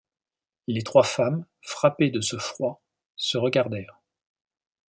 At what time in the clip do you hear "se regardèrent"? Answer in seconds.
3.15-4.01